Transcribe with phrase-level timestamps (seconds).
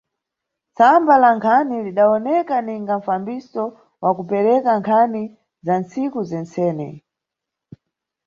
[0.75, 3.63] Tsamba la nkhani lidawoneka ninga mfambiso
[4.03, 5.23] wa kupereka nkhani
[5.65, 6.87] za nntsiku zentsene.